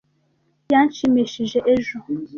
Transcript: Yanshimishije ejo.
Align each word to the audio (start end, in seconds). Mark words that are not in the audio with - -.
Yanshimishije 0.71 1.59
ejo. 1.73 1.97